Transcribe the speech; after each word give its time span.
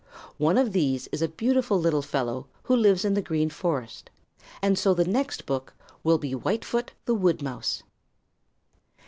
One 0.39 0.57
of 0.57 0.73
these 0.73 1.05
is 1.11 1.21
a 1.21 1.27
beautiful 1.27 1.79
little 1.79 2.01
fellow 2.01 2.47
who 2.63 2.75
lives 2.75 3.05
in 3.05 3.13
the 3.13 3.21
Green 3.21 3.51
Forest, 3.51 4.09
and 4.59 4.75
so 4.75 4.95
the 4.95 5.05
next 5.05 5.45
book 5.45 5.75
will 6.03 6.17
be 6.17 6.31
Whitefoot 6.33 6.93
the 7.05 7.13
Wood 7.13 7.43
Mouse. 7.43 7.83